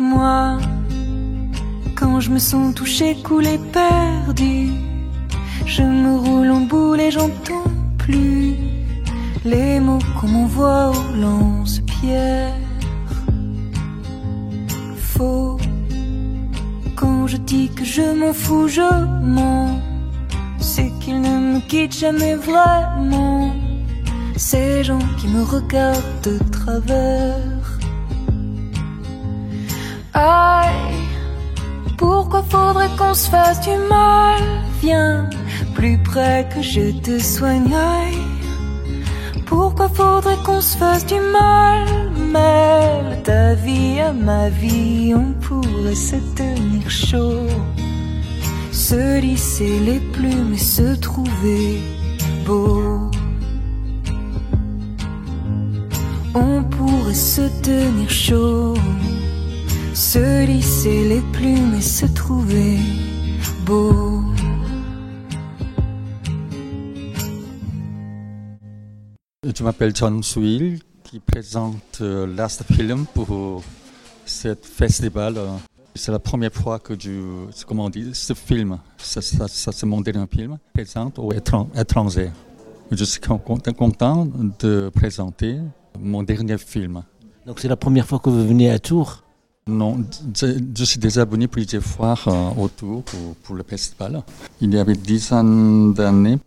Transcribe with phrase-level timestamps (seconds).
[0.00, 0.56] Moi,
[1.94, 4.70] quand je me sens touché, coulé, perdu,
[5.66, 8.54] je me roule en boule et j'entends plus
[9.44, 12.54] les mots qu'on m'envoie au lance-pierre.
[14.96, 15.58] Faux,
[16.96, 18.90] quand je dis que je m'en fous, je
[19.22, 19.78] mens.
[20.58, 23.52] C'est qu'ils ne me quittent jamais vraiment.
[24.34, 27.49] Ces gens qui me regardent de travers.
[30.12, 31.06] Aïe,
[31.96, 34.42] pourquoi faudrait qu'on se fasse du mal?
[34.82, 35.30] Viens
[35.74, 37.72] plus près que je te soigne.
[37.72, 38.18] Aïe,
[39.46, 41.86] pourquoi faudrait qu'on se fasse du mal?
[42.16, 47.46] Mêle ta vie à ma vie, on pourrait se tenir chaud.
[48.72, 51.80] Se lisser les plumes et se trouver
[52.46, 53.10] beau.
[56.34, 58.74] On pourrait se tenir chaud.
[60.00, 62.78] Se lisser les plumes et se trouver
[63.66, 64.22] beau.
[69.44, 73.62] Je m'appelle John Souil, qui présente euh, Last Film pour
[74.24, 75.34] ce festival.
[75.94, 79.86] C'est la première fois que je, comment on dit, ce film, ça, ça, ça c'est
[79.86, 82.30] mon dernier film, présente aux étran- étrangers.
[82.90, 84.26] Je suis con- content content
[84.60, 85.58] de présenter
[85.98, 87.02] mon dernier film.
[87.46, 89.24] Donc c'est la première fois que vous venez à Tours?
[89.70, 90.04] Non,
[90.34, 94.22] je, suis déjà venu plusieurs fois euh, autour pour, le festival.
[94.60, 96.38] Il y avait dix ans d'années,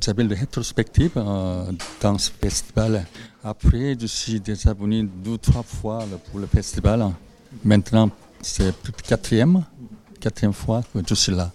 [0.00, 3.04] j'avais le rétrospective euh, dans ce festival.
[3.44, 7.10] Après, je suis déjà venu deux, trois fois pour le festival.
[7.62, 8.74] Maintenant, c'est
[9.06, 9.64] quatrième,
[10.18, 11.52] quatrième fois que je suis là.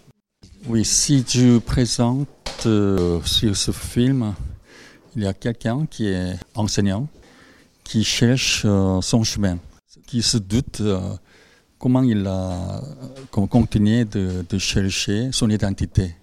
[0.68, 2.28] Oui, si je présente
[2.68, 4.36] euh, sur ce film,
[5.16, 7.08] il y a quelqu'un qui est enseignant,
[7.84, 8.68] qui cherche
[9.02, 9.58] son chemin
[10.06, 11.00] qui se doute euh,
[11.78, 12.82] comment il a
[13.32, 16.16] con- continué de, chercher son identité.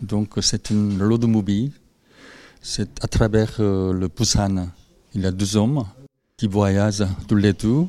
[0.00, 1.72] Donc c'est une road movie.
[2.62, 4.68] C'est à travers euh, le Busan.
[5.14, 5.84] Il y a deux hommes
[6.36, 7.86] qui voyagent tous les deux,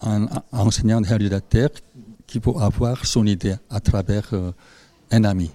[0.00, 1.70] un un enseignant réalisateur
[2.26, 4.52] qui peut avoir son idée à travers euh,
[5.10, 5.50] un ami.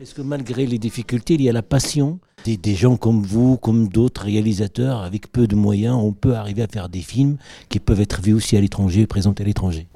[0.00, 3.88] Est-ce que malgré les difficultés, il y a la passion des, gens comme vous, comme
[3.88, 7.36] d'autres réalisateurs, avec peu de moyens, on peut arriver à faire des films
[7.68, 9.86] qui peuvent être vus aussi à l'étranger, présentés à l'étranger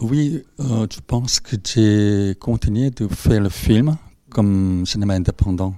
[0.00, 3.96] Oui, euh, je pense que j'ai continué de faire le film
[4.30, 5.74] comme cinéma indépendant.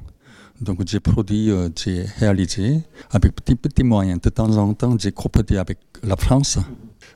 [0.61, 4.21] Donc j'ai produit, euh, j'ai réalisé avec petits petits moyens.
[4.21, 6.59] De temps en temps, j'ai coproduit avec la France.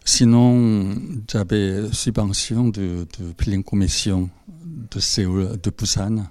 [0.05, 0.95] Sinon,
[1.31, 4.31] j'avais subvention de, de Commission
[4.91, 6.25] de Séoul, de Busan.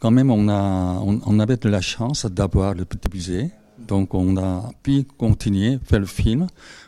[0.00, 3.50] Quand même, on, avait de la chance d'avoir le petit budget.
[3.86, 6.46] Donc on a pu continuer à faire le film.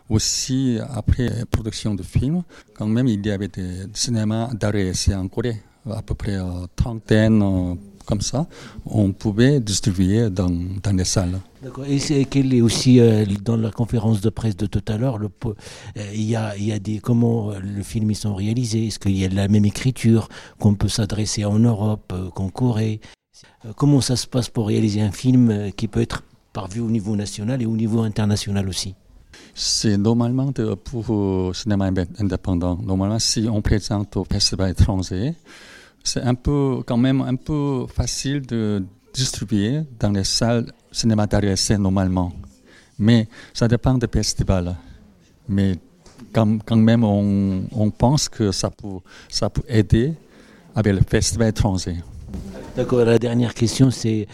[0.09, 2.43] Aussi, après la production de film,
[2.75, 6.67] quand même, il y avait des cinémas d'arrêt essai en Corée, à peu près euh,
[6.75, 7.75] trentaine, euh,
[8.05, 8.47] comme ça.
[8.87, 10.51] On pouvait distribuer dans,
[10.83, 11.41] dans les salles.
[11.63, 11.85] D'accord.
[11.87, 15.19] Et c'est quel est aussi euh, dans la conférence de presse de tout à l'heure,
[15.21, 15.55] euh,
[16.15, 18.89] il y a, y a des comment euh, le film ils sont réalisés?
[18.89, 23.01] Est-ce qu'il y a la même écriture qu'on peut s'adresser en Europe euh, qu'en Corée?
[23.77, 27.17] Comment ça se passe pour réaliser un film qui peut être par vu au niveau
[27.17, 28.95] national et au niveau international aussi?
[29.55, 30.53] C'est normalement
[30.85, 32.79] pour le cinéma indé- indépendant.
[32.83, 35.35] Normalement, si on présente au festival étranger,
[36.05, 41.53] c'est un peu, quand même, un peu facile de distribuer dans les salles cinéma d'arrêt
[41.53, 42.33] essai normalement.
[42.99, 44.77] Mais ça dépend des festivals.
[45.49, 45.77] Mais
[46.33, 48.99] quand, quand même, on, on pense que ça peut,
[49.29, 50.15] ça peut aider
[50.75, 51.97] avec le festival étranger.
[52.77, 53.05] D'accord.
[53.05, 54.27] La dernière question, c'est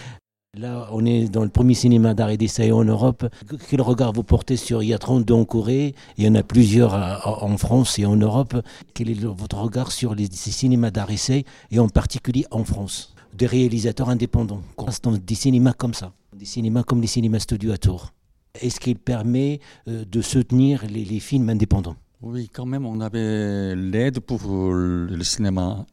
[0.58, 3.26] là, on est dans le premier cinéma d'art et d'essai en Europe.
[3.68, 6.42] Quel regard vous portez sur Il y a 32 en Corée, il y en a
[6.42, 8.56] plusieurs à- en France et en Europe.
[8.94, 13.14] Quel est votre regard sur les, cinémas d'art et essai et en particulier en France?
[13.34, 17.72] Des réalisateurs indépendants, qu'on dans des cinémas comme ça, des cinémas comme les cinémas studios
[17.72, 18.12] à Tours.
[18.60, 21.94] Est-ce qu'il permet euh, de soutenir les, les films indépendants?
[22.20, 24.40] Oui, quand même, on avait l'aide pour
[24.72, 25.86] le cinéma,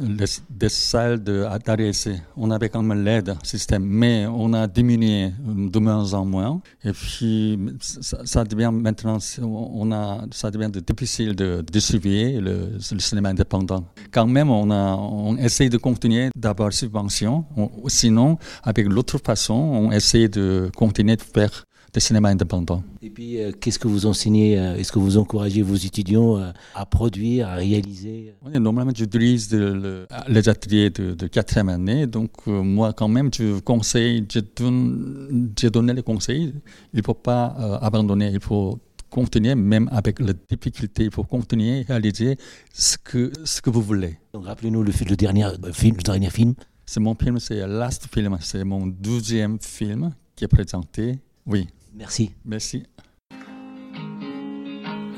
[0.00, 2.20] les, des salles de d'arrêt essai.
[2.36, 6.60] On avait quand même l'aide système, mais on a diminué de moins en moins.
[6.84, 13.30] Et puis, ça, devient maintenant, on a, ça devient difficile de distribuer le, le cinéma
[13.30, 13.84] indépendant.
[14.12, 17.44] Quand même, on a, on essaie de continuer d'avoir subvention.
[17.56, 22.82] On- sinon, avec l'autre façon, on essaie de continuer de faire des cinémas indépendants.
[23.02, 26.50] Et puis, euh, qu'est-ce que vous enseignez euh, Est-ce que vous encouragez vos étudiants euh,
[26.74, 28.34] à produire, à réaliser?
[28.44, 32.06] Oui, normalement, j'utilise de- le- les ateliers de, de quatrième année.
[32.08, 36.52] Donc, euh, moi, quand même, je conseille, je donne, j'ai donné les conseils.
[36.92, 37.46] Il ne faut pas
[37.80, 42.36] abandonner, il faut continuer, même avec la difficulté, il faut continuer à réaliser
[42.72, 44.18] ce que, ce que vous voulez.
[44.32, 46.54] Donc rappelez-nous le, le, dernier film, le dernier film.
[46.84, 51.20] C'est mon film, c'est Last Film, c'est mon douzième film qui est présenté.
[51.46, 51.68] Oui.
[51.96, 52.32] Merci.
[52.44, 52.82] Merci.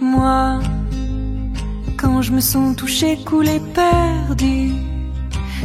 [0.01, 0.61] Moi,
[1.97, 4.73] quand je me sens touché, coulé, perdu,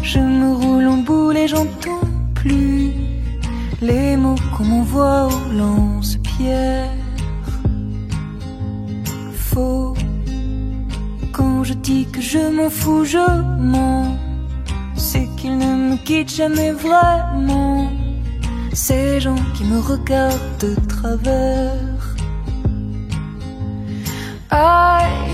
[0.01, 2.91] je me roule en boule et j'entends plus
[3.81, 6.89] les mots qu'on m'envoie au lance-pierre.
[9.33, 9.93] Faux,
[11.33, 14.17] quand je dis que je m'en fous, je mens.
[14.95, 17.89] C'est qu'il ne me quitte jamais vraiment.
[18.73, 22.15] Ces gens qui me regardent de travers.
[24.49, 25.31] Aïe,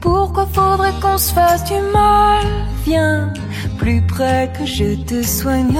[0.00, 2.46] pourquoi faudrait qu'on se fasse du mal?
[2.84, 3.32] Viens
[3.76, 5.78] plus près que je te soigne.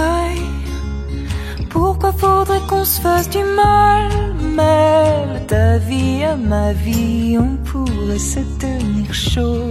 [1.71, 4.11] Pourquoi faudrait qu'on se fasse du mal?
[4.41, 9.71] Mêle ta vie à ma vie, on pourrait se tenir chaud.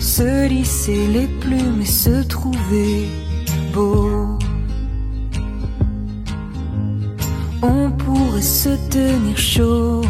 [0.00, 3.08] Se lisser les plumes et se trouver
[3.72, 4.38] beau.
[7.62, 10.02] On pourrait se tenir chaud.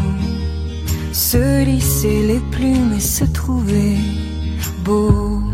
[1.11, 3.97] Se lisser les plumes et se trouver
[4.83, 5.52] beau.